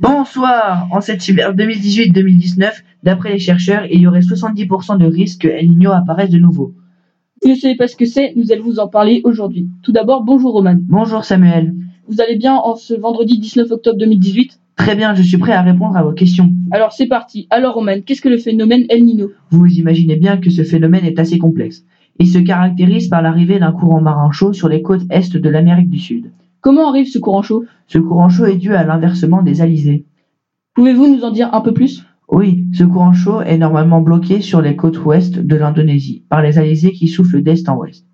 Bonsoir 0.00 0.88
En 0.90 1.00
cette 1.00 1.26
hiver 1.28 1.54
2018-2019, 1.54 2.72
d'après 3.02 3.32
les 3.32 3.38
chercheurs, 3.38 3.86
il 3.90 4.00
y 4.00 4.06
aurait 4.06 4.20
70% 4.20 4.98
de 4.98 5.06
risque 5.06 5.42
que 5.42 5.48
El 5.48 5.68
Niño 5.68 5.92
apparaisse 5.92 6.30
de 6.30 6.38
nouveau. 6.38 6.74
Vous 7.42 7.50
ne 7.50 7.54
savez 7.54 7.76
pas 7.76 7.88
ce 7.88 7.96
que 7.96 8.04
c'est, 8.04 8.32
nous 8.36 8.52
allons 8.52 8.64
vous 8.64 8.80
en 8.80 8.88
parler 8.88 9.20
aujourd'hui. 9.24 9.68
Tout 9.82 9.92
d'abord, 9.92 10.24
bonjour 10.24 10.52
Roman. 10.52 10.76
Bonjour 10.78 11.24
Samuel. 11.24 11.74
Vous 12.08 12.20
allez 12.20 12.36
bien 12.36 12.54
en 12.54 12.76
ce 12.76 12.94
vendredi 12.94 13.38
19 13.38 13.70
octobre 13.70 13.98
2018 13.98 14.60
Très 14.76 14.96
bien, 14.96 15.14
je 15.14 15.22
suis 15.22 15.38
prêt 15.38 15.52
à 15.52 15.62
répondre 15.62 15.96
à 15.96 16.02
vos 16.02 16.12
questions. 16.12 16.50
Alors 16.72 16.92
c'est 16.92 17.06
parti. 17.06 17.46
Alors 17.50 17.74
Roman, 17.74 18.00
qu'est-ce 18.04 18.20
que 18.20 18.28
le 18.28 18.38
phénomène 18.38 18.84
El 18.88 19.04
Niño? 19.04 19.30
Vous 19.50 19.66
imaginez 19.66 20.16
bien 20.16 20.38
que 20.38 20.50
ce 20.50 20.64
phénomène 20.64 21.04
est 21.04 21.18
assez 21.18 21.38
complexe. 21.38 21.84
Il 22.20 22.28
se 22.28 22.38
caractérise 22.38 23.08
par 23.08 23.22
l'arrivée 23.22 23.58
d'un 23.58 23.72
courant 23.72 24.00
marin 24.00 24.30
chaud 24.30 24.52
sur 24.52 24.68
les 24.68 24.82
côtes 24.82 25.04
est 25.10 25.36
de 25.36 25.48
l'Amérique 25.48 25.90
du 25.90 25.98
Sud. 25.98 26.30
Comment 26.60 26.88
arrive 26.88 27.08
ce 27.08 27.18
courant 27.18 27.42
chaud? 27.42 27.64
Ce 27.88 27.98
courant 27.98 28.28
chaud 28.28 28.46
est 28.46 28.56
dû 28.56 28.74
à 28.74 28.84
l'inversement 28.84 29.42
des 29.42 29.60
alizés. 29.60 30.06
Pouvez-vous 30.74 31.14
nous 31.14 31.24
en 31.24 31.30
dire 31.30 31.52
un 31.52 31.60
peu 31.60 31.74
plus? 31.74 32.04
Oui, 32.28 32.66
ce 32.72 32.84
courant 32.84 33.12
chaud 33.12 33.42
est 33.42 33.58
normalement 33.58 34.00
bloqué 34.00 34.40
sur 34.40 34.62
les 34.62 34.76
côtes 34.76 35.04
ouest 35.04 35.38
de 35.38 35.56
l'Indonésie 35.56 36.24
par 36.28 36.40
les 36.40 36.58
alizés 36.58 36.92
qui 36.92 37.08
soufflent 37.08 37.42
d'est 37.42 37.68
en 37.68 37.76
ouest. 37.76 38.06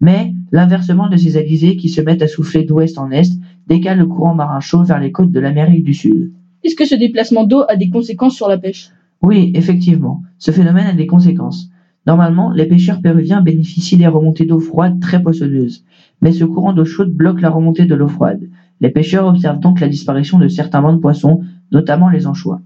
Mais 0.00 0.32
l'inversement 0.50 1.08
de 1.08 1.16
ces 1.16 1.36
alizés 1.36 1.76
qui 1.76 1.88
se 1.88 2.00
mettent 2.00 2.22
à 2.22 2.28
souffler 2.28 2.64
d'ouest 2.64 2.98
en 2.98 3.10
est 3.10 3.30
décale 3.66 3.98
le 3.98 4.06
courant 4.06 4.34
marin 4.34 4.60
chaud 4.60 4.82
vers 4.82 4.98
les 4.98 5.12
côtes 5.12 5.32
de 5.32 5.40
l'Amérique 5.40 5.84
du 5.84 5.92
Sud. 5.92 6.32
Est-ce 6.64 6.76
que 6.76 6.86
ce 6.86 6.94
déplacement 6.94 7.44
d'eau 7.44 7.64
a 7.68 7.76
des 7.76 7.90
conséquences 7.90 8.34
sur 8.34 8.48
la 8.48 8.58
pêche? 8.58 8.90
Oui, 9.22 9.52
effectivement, 9.54 10.22
ce 10.38 10.50
phénomène 10.50 10.86
a 10.86 10.94
des 10.94 11.06
conséquences. 11.06 11.70
Normalement, 12.10 12.50
les 12.50 12.66
pêcheurs 12.66 13.00
péruviens 13.00 13.40
bénéficient 13.40 13.96
des 13.96 14.08
remontées 14.08 14.44
d'eau 14.44 14.58
froide 14.58 14.98
très 14.98 15.22
poissonneuses, 15.22 15.84
mais 16.20 16.32
ce 16.32 16.42
courant 16.42 16.72
d'eau 16.72 16.84
chaude 16.84 17.12
bloque 17.14 17.40
la 17.40 17.50
remontée 17.50 17.84
de 17.84 17.94
l'eau 17.94 18.08
froide. 18.08 18.48
Les 18.80 18.88
pêcheurs 18.90 19.28
observent 19.28 19.60
donc 19.60 19.78
la 19.78 19.88
disparition 19.88 20.36
de 20.40 20.48
certains 20.48 20.82
bancs 20.82 20.96
de 20.96 21.00
poissons, 21.00 21.42
notamment 21.70 22.08
les 22.08 22.26
anchois. 22.26 22.62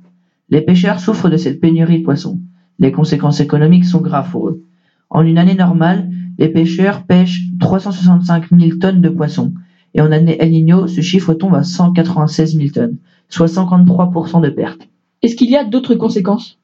Les 0.48 0.62
pêcheurs 0.62 0.98
souffrent 0.98 1.28
de 1.28 1.36
cette 1.36 1.60
pénurie 1.60 1.98
de 1.98 2.04
poissons. 2.04 2.40
Les 2.78 2.90
conséquences 2.90 3.40
économiques 3.40 3.84
sont 3.84 4.00
graves 4.00 4.30
pour 4.30 4.48
eux. 4.48 4.62
En 5.10 5.20
une 5.20 5.36
année 5.36 5.56
normale, 5.56 6.08
les 6.38 6.48
pêcheurs 6.48 7.02
pêchent 7.02 7.42
365 7.60 8.46
000 8.48 8.78
tonnes 8.78 9.02
de 9.02 9.10
poissons, 9.10 9.52
et 9.92 10.00
en 10.00 10.10
année 10.10 10.38
El 10.40 10.52
Niño, 10.52 10.86
ce 10.86 11.02
chiffre 11.02 11.34
tombe 11.34 11.54
à 11.54 11.64
196 11.64 12.56
000 12.56 12.68
tonnes, 12.70 12.96
soit 13.28 13.44
53% 13.44 14.40
de 14.40 14.48
perte. 14.48 14.88
Est-ce 15.20 15.36
qu'il 15.36 15.50
y 15.50 15.56
a 15.56 15.64
d'autres 15.64 15.96
conséquences? 15.96 16.58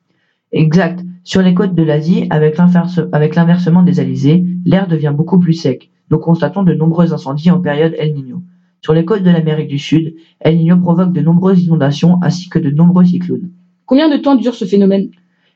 Exact. 0.51 1.05
Sur 1.23 1.43
les 1.43 1.53
côtes 1.55 1.75
de 1.75 1.83
l'Asie, 1.83 2.27
avec 2.31 2.57
l'inversement 2.57 3.83
des 3.83 4.01
alizés, 4.01 4.45
l'air 4.65 4.89
devient 4.89 5.13
beaucoup 5.15 5.39
plus 5.39 5.53
sec. 5.53 5.91
Nous 6.11 6.19
constatons 6.19 6.63
de 6.63 6.73
nombreux 6.73 7.13
incendies 7.13 7.51
en 7.51 7.61
période 7.61 7.95
El 7.99 8.15
Niño. 8.15 8.43
Sur 8.81 8.95
les 8.95 9.05
côtes 9.05 9.23
de 9.23 9.31
l'Amérique 9.31 9.69
du 9.69 9.79
Sud, 9.79 10.15
El 10.41 10.57
Niño 10.57 10.79
provoque 10.79 11.13
de 11.13 11.21
nombreuses 11.21 11.63
inondations 11.63 12.19
ainsi 12.23 12.49
que 12.49 12.59
de 12.59 12.71
nombreux 12.71 13.05
cyclones. 13.05 13.51
Combien 13.85 14.09
de 14.09 14.17
temps 14.17 14.35
dure 14.35 14.55
ce 14.55 14.65
phénomène? 14.65 15.11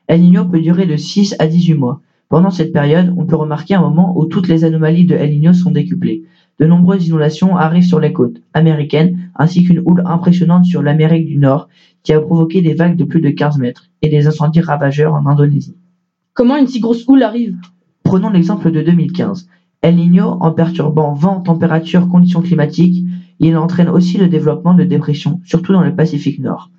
El 0.07 0.21
Niño 0.21 0.45
peut 0.45 0.61
durer 0.61 0.85
de 0.85 0.95
6 0.95 1.35
à 1.39 1.47
18 1.47 1.73
mois. 1.73 2.01
Pendant 2.29 2.51
cette 2.51 2.71
période, 2.71 3.13
on 3.17 3.25
peut 3.25 3.35
remarquer 3.35 3.73
un 3.73 3.81
moment 3.81 4.17
où 4.17 4.25
toutes 4.25 4.47
les 4.47 4.65
anomalies 4.65 5.05
de 5.05 5.15
El 5.15 5.31
Niño 5.31 5.53
sont 5.53 5.71
décuplées. 5.71 6.23
De 6.59 6.67
nombreuses 6.67 7.07
inondations 7.07 7.57
arrivent 7.57 7.87
sur 7.87 7.99
les 7.99 8.13
côtes 8.13 8.41
américaines, 8.53 9.31
ainsi 9.35 9.63
qu'une 9.63 9.81
houle 9.83 10.03
impressionnante 10.05 10.65
sur 10.65 10.83
l'Amérique 10.83 11.25
du 11.25 11.37
Nord, 11.37 11.69
qui 12.05 12.13
a 12.13 12.21
provoqué 12.21 12.61
des 12.61 12.75
vagues 12.75 12.95
de 12.95 13.03
plus 13.03 13.19
de 13.19 13.31
15 13.31 13.57
mètres, 13.57 13.89
et 14.01 14.09
des 14.09 14.27
incendies 14.27 14.61
ravageurs 14.61 15.13
en 15.13 15.25
Indonésie. 15.25 15.75
Comment 16.33 16.55
une 16.55 16.67
si 16.67 16.79
grosse 16.79 17.03
houle 17.07 17.23
arrive? 17.23 17.57
Prenons 18.03 18.29
l'exemple 18.29 18.71
de 18.71 18.81
2015. 18.81 19.49
El 19.81 19.95
Niño, 19.95 20.37
en 20.39 20.51
perturbant 20.51 21.13
vent, 21.13 21.41
température, 21.41 22.07
conditions 22.07 22.41
climatiques, 22.41 23.05
il 23.39 23.57
entraîne 23.57 23.89
aussi 23.89 24.17
le 24.17 24.27
développement 24.27 24.75
de 24.75 24.83
dépressions, 24.83 25.41
surtout 25.43 25.73
dans 25.73 25.81
le 25.81 25.95
Pacifique 25.95 26.39
Nord. 26.39 26.69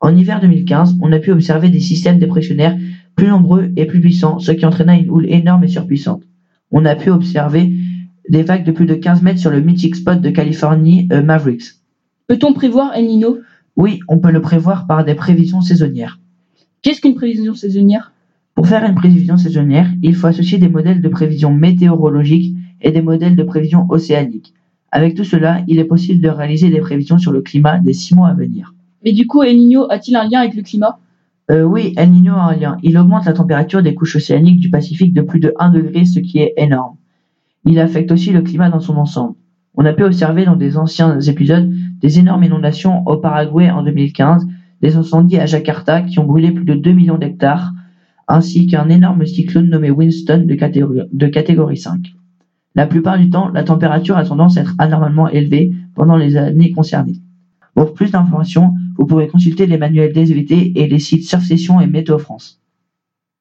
En 0.00 0.14
hiver 0.16 0.40
2015, 0.40 0.96
on 1.00 1.12
a 1.12 1.18
pu 1.18 1.32
observer 1.32 1.68
des 1.68 1.80
systèmes 1.80 2.18
dépressionnaires 2.18 2.76
plus 3.16 3.28
nombreux 3.28 3.72
et 3.76 3.86
plus 3.86 4.00
puissants, 4.00 4.38
ce 4.38 4.52
qui 4.52 4.64
entraîna 4.64 4.96
une 4.96 5.10
houle 5.10 5.26
énorme 5.28 5.64
et 5.64 5.68
surpuissante. 5.68 6.22
On 6.70 6.84
a 6.84 6.94
pu 6.94 7.10
observer 7.10 7.72
des 8.28 8.42
vagues 8.42 8.64
de 8.64 8.72
plus 8.72 8.86
de 8.86 8.94
15 8.94 9.22
mètres 9.22 9.40
sur 9.40 9.50
le 9.50 9.60
mythique 9.60 9.96
spot 9.96 10.20
de 10.20 10.30
Californie, 10.30 11.08
euh, 11.12 11.22
Mavericks. 11.22 11.74
Peut-on 12.26 12.52
prévoir 12.52 12.94
El 12.94 13.06
Niño? 13.06 13.38
Oui, 13.76 14.00
on 14.08 14.18
peut 14.18 14.30
le 14.30 14.40
prévoir 14.40 14.86
par 14.86 15.04
des 15.04 15.14
prévisions 15.14 15.60
saisonnières. 15.60 16.18
Qu'est-ce 16.82 17.00
qu'une 17.00 17.14
prévision 17.14 17.54
saisonnière? 17.54 18.12
Pour 18.54 18.66
faire 18.66 18.84
une 18.84 18.94
prévision 18.94 19.36
saisonnière, 19.36 19.90
il 20.02 20.14
faut 20.14 20.28
associer 20.28 20.56
des 20.56 20.68
modèles 20.68 21.02
de 21.02 21.08
prévision 21.08 21.52
météorologique 21.52 22.54
et 22.80 22.90
des 22.90 23.02
modèles 23.02 23.36
de 23.36 23.42
prévision 23.42 23.86
océanique. 23.90 24.54
Avec 24.92 25.14
tout 25.14 25.24
cela, 25.24 25.62
il 25.68 25.78
est 25.78 25.84
possible 25.84 26.22
de 26.22 26.28
réaliser 26.28 26.70
des 26.70 26.80
prévisions 26.80 27.18
sur 27.18 27.32
le 27.32 27.42
climat 27.42 27.78
des 27.78 27.92
six 27.92 28.14
mois 28.14 28.28
à 28.28 28.34
venir. 28.34 28.72
Mais 29.04 29.12
du 29.12 29.26
coup, 29.26 29.42
El 29.42 29.58
Niño 29.58 29.86
a-t-il 29.90 30.16
un 30.16 30.26
lien 30.26 30.40
avec 30.40 30.54
le 30.54 30.62
climat? 30.62 30.98
Euh, 31.50 31.64
Oui, 31.64 31.92
El 31.96 32.12
Niño 32.12 32.32
a 32.32 32.44
un 32.44 32.56
lien. 32.56 32.78
Il 32.82 32.96
augmente 32.96 33.26
la 33.26 33.34
température 33.34 33.82
des 33.82 33.94
couches 33.94 34.16
océaniques 34.16 34.58
du 34.58 34.70
Pacifique 34.70 35.12
de 35.12 35.20
plus 35.20 35.38
de 35.38 35.52
1 35.58 35.70
degré, 35.70 36.06
ce 36.06 36.18
qui 36.20 36.38
est 36.38 36.54
énorme. 36.56 36.96
Il 37.66 37.78
affecte 37.78 38.10
aussi 38.10 38.30
le 38.32 38.40
climat 38.40 38.70
dans 38.70 38.80
son 38.80 38.96
ensemble. 38.96 39.34
On 39.74 39.84
a 39.84 39.92
pu 39.92 40.02
observer 40.04 40.46
dans 40.46 40.56
des 40.56 40.78
anciens 40.78 41.20
épisodes 41.20 41.70
des 42.06 42.20
énormes 42.20 42.44
inondations 42.44 43.04
au 43.08 43.16
Paraguay 43.16 43.68
en 43.68 43.82
2015, 43.82 44.46
des 44.80 44.96
incendies 44.96 45.38
à 45.38 45.46
Jakarta 45.46 46.02
qui 46.02 46.20
ont 46.20 46.24
brûlé 46.24 46.52
plus 46.52 46.64
de 46.64 46.74
2 46.74 46.92
millions 46.92 47.18
d'hectares, 47.18 47.72
ainsi 48.28 48.68
qu'un 48.68 48.88
énorme 48.88 49.26
cyclone 49.26 49.68
nommé 49.68 49.90
Winston 49.90 50.44
de 50.46 50.54
catégorie, 50.54 51.00
de 51.12 51.26
catégorie 51.26 51.78
5. 51.78 52.14
La 52.76 52.86
plupart 52.86 53.18
du 53.18 53.28
temps, 53.28 53.48
la 53.48 53.64
température 53.64 54.16
a 54.16 54.24
tendance 54.24 54.56
à 54.56 54.60
être 54.60 54.74
anormalement 54.78 55.28
élevée 55.28 55.72
pendant 55.96 56.16
les 56.16 56.36
années 56.36 56.70
concernées. 56.70 57.20
Pour 57.74 57.92
plus 57.92 58.12
d'informations, 58.12 58.74
vous 58.96 59.04
pouvez 59.04 59.26
consulter 59.26 59.66
les 59.66 59.76
manuels 59.76 60.12
des 60.12 60.30
EVT 60.30 60.74
et 60.76 60.86
les 60.86 61.00
sites 61.00 61.28
Surf 61.28 61.50
et 61.50 61.86
Météo 61.88 62.18
France. 62.18 62.60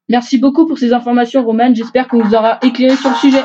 Merci 0.10 0.40
beaucoup 0.40 0.66
pour 0.66 0.80
ces 0.80 0.92
informations, 0.92 1.46
Roman. 1.46 1.72
J'espère 1.76 2.08
qu'on 2.08 2.24
vous 2.24 2.34
aura 2.34 2.58
éclairé 2.64 2.96
sur 2.96 3.12
le 3.12 3.16
sujet. 3.18 3.44